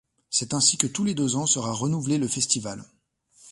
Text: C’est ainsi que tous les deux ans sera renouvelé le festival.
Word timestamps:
C’est 0.31 0.55
ainsi 0.55 0.77
que 0.79 0.87
tous 0.87 1.03
les 1.03 1.13
deux 1.13 1.35
ans 1.35 1.45
sera 1.45 1.71
renouvelé 1.73 2.17
le 2.17 2.27
festival. 2.27 2.83